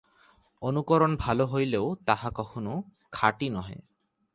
[0.61, 2.75] অনুকরণ ভাল হইলেও তাহা কখনও
[3.11, 3.77] খাঁটি নহে।